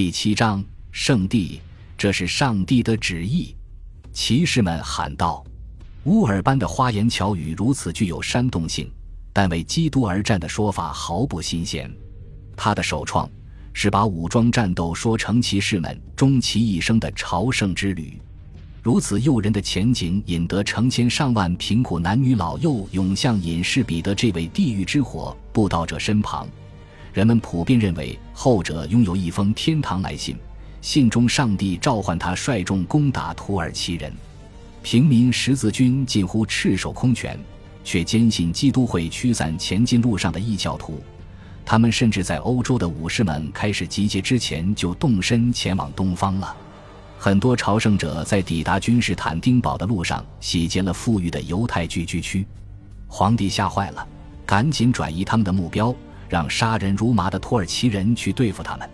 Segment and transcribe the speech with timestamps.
[0.00, 1.60] 第七章，圣地，
[1.98, 3.54] 这是上帝的旨意。
[4.14, 5.44] 骑士们喊道
[6.04, 8.90] ：“乌尔班的花言巧语如此具有煽动性，
[9.30, 11.94] 但为基督而战的说法毫不新鲜。
[12.56, 13.30] 他的首创
[13.74, 18.18] 是把武装战斗说成骑士们终其一生的朝圣之旅。
[18.82, 26.48] 如此诱人的前景，引得成千上万贫苦男女老幼涌向隐士彼得这位地狱之火布道者身旁。”
[27.12, 30.36] 人们普遍认为，后者拥有一封天堂来信，
[30.80, 34.12] 信中上帝召唤他率众攻打土耳其人。
[34.82, 37.38] 平民十字军近乎赤手空拳，
[37.84, 41.00] 却坚信基督会驱散前进路上的异教徒。
[41.66, 46.56] 他们甚至在欧洲的武士们开始集结之前就动身前往东方了。
[47.18, 52.46] 很多朝圣者在抵达君士坦丁堡的路上洗劫了富裕的犹太聚居区。
[53.06, 54.06] 皇帝吓坏了，
[54.46, 55.94] 赶紧转移他们的目标。
[56.30, 58.88] 让杀人如麻的土耳其人去对付他们。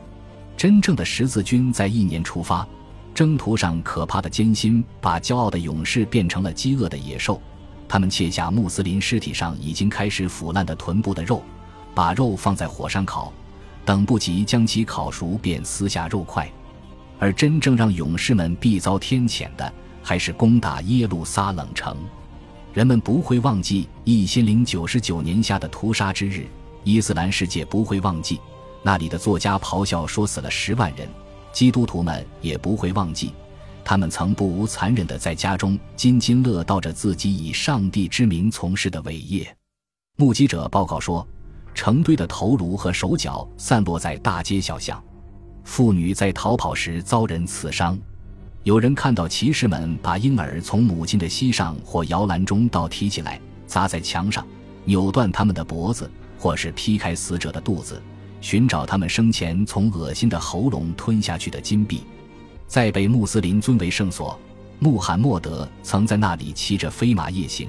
[0.56, 2.66] 真正的十字军在一年出发，
[3.14, 7.40] 征途上可怕的艰辛把骄傲的勇士变成了饥饿的野兽。
[7.87, 11.43] 他们切下穆斯林尸体上已经开始腐烂的臀部的肉，
[11.95, 13.32] 把肉放在火上烤，
[13.84, 16.50] 等不及将其烤熟，便撕下肉块。
[17.18, 21.96] 而真正让勇士们必遭天谴的，还是攻打耶路撒冷城。
[22.73, 26.46] 人们不会忘记一千零九十九年下的屠杀之日。
[26.87, 28.40] 伊斯兰世界不会忘记，
[28.80, 31.04] 那里的作家咆哮说死了十万人；
[31.52, 33.34] 基督徒们也不会忘记，
[33.84, 39.52] 他们曾不无残忍地在家中津津乐道着自己以上帝之名从事的伟业。
[40.16, 41.26] 目击者报告说，
[41.74, 45.02] 成堆的头颅和手脚散落在大街小巷，
[45.65, 47.98] 妇女在逃跑时遭人刺伤，
[48.62, 54.46] 有人看到骑士们把婴儿从母亲的膝上或摇篮中倒提起来，砸在墙上，
[54.84, 56.09] 扭断他们的脖子。
[56.38, 58.02] 或是劈开死者的肚子，
[58.40, 62.02] 寻找他们生前从恶心的喉咙吞下去的金币，
[62.66, 64.38] 在被穆斯林尊为圣所。
[64.78, 67.66] 穆罕默德曾在那里骑着飞马夜行，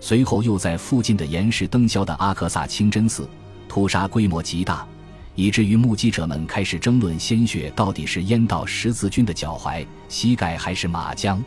[0.00, 3.28] 随后又在附近的岩石灯销的阿克萨清真寺
[3.68, 4.84] 屠杀，规模极大，
[5.36, 11.38] 以至于目击者们开始争论鲜血到底是淹到十字军的脚踝、膝盖还是马缰。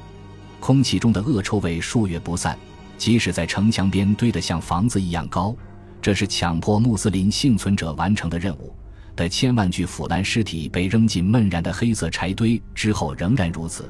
[0.61, 2.57] 空气中的恶臭味数月不散，
[2.97, 5.53] 即使在城墙边堆得像房子一样高。
[6.03, 8.75] 这是强迫穆斯林幸存者完成的任务。
[9.15, 13.89] 的千万具腐烂尸体被扔进闷燃的黑色柴堆之后，仍然如此。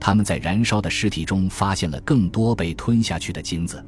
[0.00, 3.82] 他们在燃烧的尸体中发现了更多被吞下去的金子。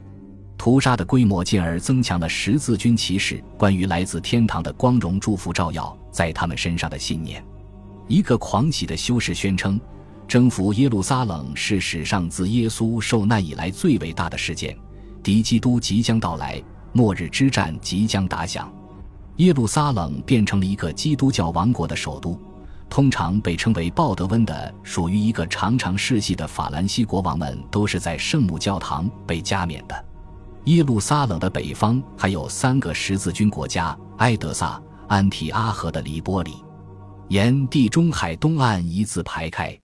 [0.56, 7.44] 屠杀的规模进而增强了十字军骑士关于来自天堂的光荣祝福照耀在他们身上的信念。
[8.06, 9.80] 一个狂喜的修士宣称，
[10.28, 14.76] 征服耶路撒冷是史上自耶稣受难以来最伟大的事件。
[15.20, 16.62] 敌基督即将到来。
[16.96, 18.72] 末日之战即将打响，
[19.36, 22.40] 耶路撒冷变成了一个基督教王国的首都。
[22.88, 30.04] 通常被称为鲍德温的，属于一个常常世袭的法兰西国王们，都是在圣母教堂被加冕的。
[30.64, 36.64] 耶路撒冷的北方还有三个十字军国家：埃德萨、安提阿和的黎波里，
[37.28, 39.78] 沿地中海东岸一字排开。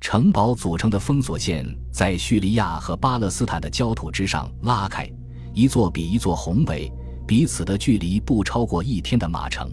[0.00, 5.08] 城堡组成的封锁线在叙利亚和巴勒斯坦的焦土之上拉开。
[5.52, 6.92] 一座比一座宏伟，
[7.26, 9.70] 彼此的距离不超过一天的马程。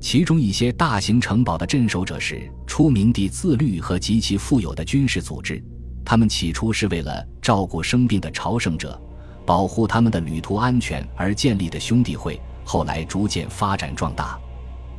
[0.00, 5.62] 其中一些大型城堡的镇守者是出名地自律和极其富有的军事组织。
[6.04, 8.98] 他们起初是为了照顾生病的朝圣者，
[9.44, 14.40] 保护他们的旅途安全而建立的兄弟会，后来逐渐发展壮大。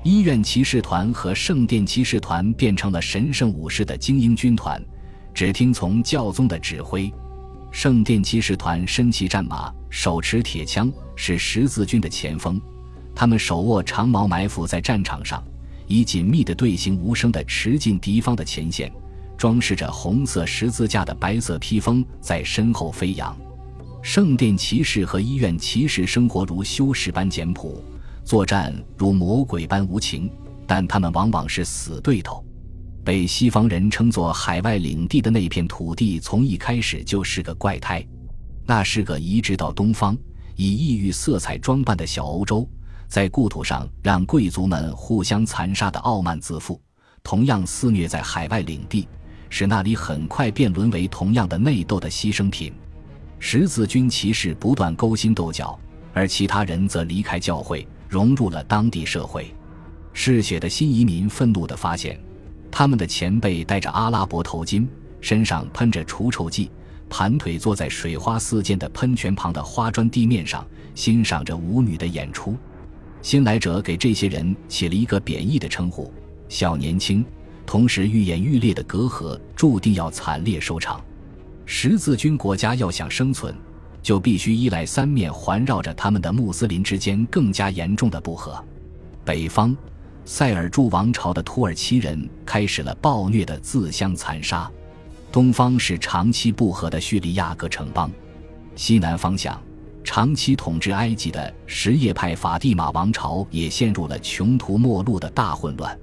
[0.04, 4.82] 医院骑士团和圣殿骑士团变成了神圣武士的精英军团，
[5.34, 7.12] 只听从教宗的指挥。
[7.72, 12.62] 圣殿骑士团身骑战马，手持铁枪，是十字军的前锋。
[13.16, 15.42] 他们手握长矛，埋伏在战场上，
[15.88, 18.92] 以紧密的队形，无声地驰进敌方的前线。
[19.38, 23.36] 装饰着红色十字架的白色披风在身后飞扬。
[24.04, 27.84] 圣殿骑士和医院骑士生活如修士般简朴，
[28.24, 30.30] 作战如魔鬼般无情，
[30.68, 32.46] 但他们往往是死对头。
[33.04, 38.06] 被西方人称作海外领地的那片土地，从一开始就是个怪胎。
[38.66, 40.16] 那是个移植到东方、
[40.56, 42.70] 以异域色彩装扮的小欧洲，
[43.08, 46.80] 在故土上让贵族们互相残杀的傲慢自负，
[47.24, 49.08] 同样肆虐在海外领地，
[49.50, 52.72] 使那里很快便沦为同样的内斗的牺牲品。
[53.40, 55.78] 十字军骑士不断勾心斗角，
[56.14, 59.52] 而其他人则离开教会，融入了当地社会。
[60.14, 62.20] 嗜血的新移民愤怒地发现。
[62.72, 64.88] 他们的前辈戴着阿拉伯头巾，
[65.20, 66.72] 身上喷着除臭剂，
[67.10, 70.66] 盘腿坐在水花四溅的喷泉旁的花砖地面上，
[70.96, 72.56] 欣赏着舞女的演出。
[73.22, 76.12] 新来者给这些人起了一个贬义的称呼：
[76.50, 77.24] 小年轻，
[77.68, 81.00] 同时愈演愈烈的隔阂，注定要惨烈收场。
[81.66, 83.54] 十字军国家要想生存，
[84.02, 88.62] 就必须依赖三面环绕着他们的穆斯林之间更加严重的不和。
[89.24, 89.78] 北方，
[90.34, 94.72] 塞尔柱王朝的土耳其人开始了暴虐的自相残杀；
[95.30, 98.10] 东方是长期不和的叙利亚各城邦；
[98.74, 99.62] 西南方向，
[100.06, 106.00] 长期统治埃及的什叶派法蒂玛王朝也陷入了穷途末路的大混乱。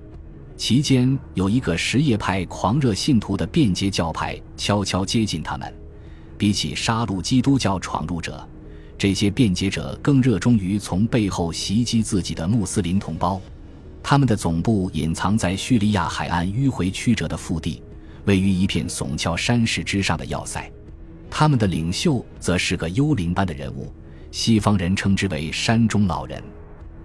[0.59, 5.75] 其间有一个什叶派狂热信徒的便捷教派悄悄接近他们。
[6.37, 8.47] 比起杀戮基督教闯入者，
[8.99, 13.41] 这些便捷者更热衷于从背后袭击自己的穆斯林同胞。
[14.11, 17.83] 他们的总部隐藏在叙利亚海岸迂回曲折的腹地，
[18.25, 20.73] 位于一片耸峭山势之上的要塞。
[21.29, 23.93] 他们的领袖则是个幽灵般的人物，
[24.31, 26.43] 西方人称之为“山中老人”。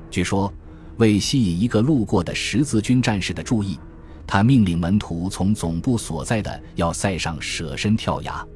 [0.09, 0.49] 据说，
[0.95, 3.77] 为吸引一个路过的十字军战士的注意，
[4.25, 8.47] 他命令门徒从总部所在的要塞上舍身跳崖。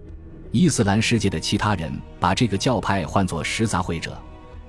[0.53, 4.17] 伊斯兰世界的其他人把这个教派唤作“十杂会者”，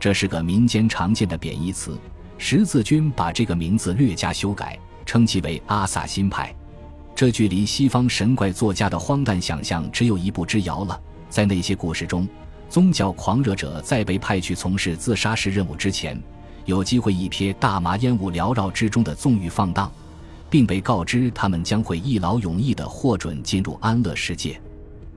[0.00, 1.96] 这是个民间常见的贬义词。
[2.38, 6.54] 十字军把这个名字略加修改，称其为阿萨辛派。
[7.14, 10.98] 这距离西方神怪作家的荒诞想象只有一步之遥了。
[11.28, 12.26] 在那些故事中，
[12.70, 16.18] 宗教狂热者在被派去从事自杀式任务之前，
[16.64, 19.90] 有机会一瞥大麻烟雾缭绕之中的纵欲放荡，
[20.48, 24.60] 并被告知他们将会一劳永逸地获准进入安乐世界。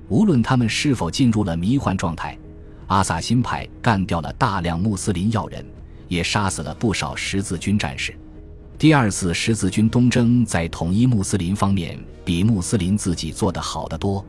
[0.09, 2.35] 无论他们是否进入了迷幻状态，
[2.88, 5.63] 阿萨辛派干掉了大量穆斯林要人，
[6.11, 8.13] 也杀死了不少十字军战士。
[8.77, 14.25] 第二次十字军东征在统一穆斯林方面比穆斯林自己做得好得多。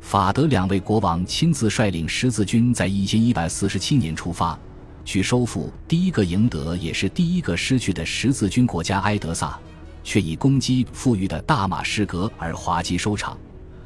[0.00, 4.56] 法德两位国王亲自率领十字军在一千一百四十七年出发，
[5.04, 9.58] 去收复第一个赢得也是第一个失去的十字军国家埃德萨，
[10.04, 13.36] 却以攻击富裕的大马士革而滑稽收场。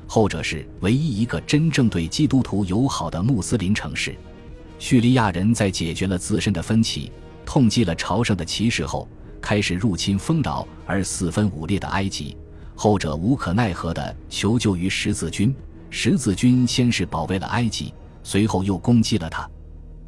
[0.07, 4.15] 后者是唯一一个真正对基督徒友好的穆斯林城市。
[4.79, 7.13] 叙利亚人在解决了自身的分歧、
[7.51, 9.09] 痛击了朝圣的骑士后，
[9.41, 12.37] 开始入侵丰饶而四分五裂的埃及。
[12.77, 15.53] 后者无可奈何地求救于十字军。
[15.91, 17.93] 十字军先是保卫了埃及，
[18.23, 19.51] 随后又攻击了他。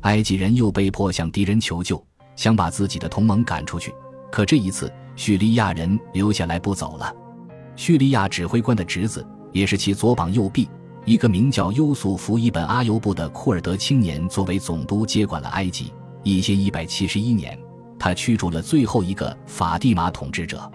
[0.03, 2.01] 埃及人又被迫向敌人求救，
[2.37, 3.93] 想把自己的同盟赶出去。
[4.31, 7.13] 可这一次，叙利亚人留下来不走了。
[7.75, 9.27] 叙利亚指挥官的侄子。
[9.51, 10.69] 也是其左膀右臂，
[11.05, 15.93] 一个名叫优素福·伊本·阿尤布的库尔德青年作为总督接管了埃及。
[16.23, 17.59] 一千一百七十一年，
[17.99, 20.71] 他驱逐了最后一个法蒂玛统治者。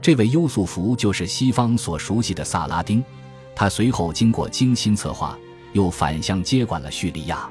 [0.00, 3.02] 这位优素福就是西方所熟悉的萨拉丁。
[3.54, 5.38] 他随后经过精心策划，
[5.72, 7.48] 又反向接管了叙利亚。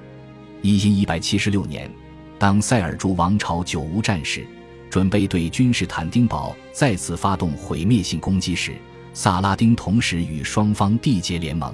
[0.61, 1.89] 一千一百七十六年，
[2.37, 4.45] 当塞尔柱王朝久无战事，
[4.89, 8.75] 准备对君士坦丁堡再次发动毁灭性攻击时，
[9.13, 11.73] 萨拉丁同时与双方缔结联盟，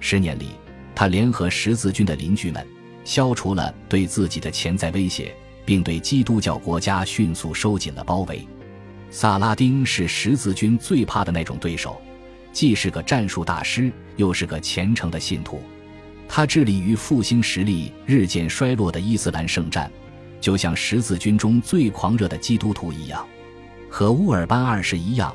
[0.00, 0.50] 十年里，
[0.94, 2.66] 他联合十字军的邻居们，
[3.08, 5.34] 消除了对自己的潜在威胁，
[5.64, 8.46] 并对基督教国家迅速收紧了包围。
[9.10, 11.98] 萨拉丁是十字军最怕的那种对手，
[12.52, 15.62] 既是个战术大师，又是个虔诚的信徒。
[16.28, 19.90] 他致力于复兴实力日渐衰落的伊斯兰圣战，
[20.38, 23.26] 就像十字军中最狂热的基督徒一样，
[23.88, 25.34] 和乌尔班二世一样。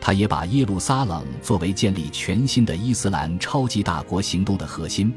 [0.00, 5.14] 他也把耶路撒冷作为建立全新的伊斯兰超级大国行动的核心，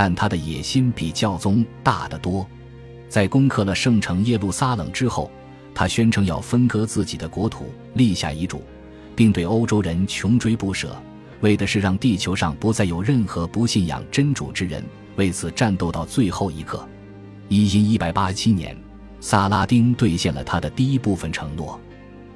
[0.00, 2.46] 但他的野心比教宗大得多。
[3.08, 5.28] 在攻克了圣城耶路撒冷之后，
[5.74, 8.62] 他宣称要分割自己的国土，立下遗嘱，
[9.16, 10.96] 并对欧洲人穷追不舍，
[11.40, 14.84] 为的是让地球上不再有任何不信仰真主之人。
[15.16, 16.88] 为此战斗到最后一刻。
[17.48, 18.76] 一因一百八十七年，
[19.18, 21.76] 萨拉丁兑现了他的第一部分承诺。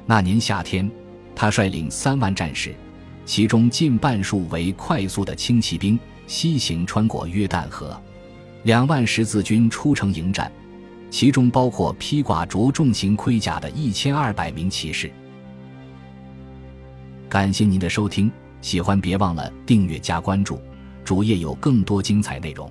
[0.05, 0.91] 那年夏天。
[1.37, 2.75] 他率领三万战士，
[3.25, 8.01] 其中近半数为快速的轻骑兵，西行穿过约旦河。
[8.65, 10.51] 两万十字军出城迎战，
[11.11, 15.11] 其中包括披挂着重型盔甲的一千二百名骑士。
[17.29, 20.61] 感谢您的收听，喜欢别忘了订阅加关注，
[21.05, 22.71] 主页有更多精彩内容。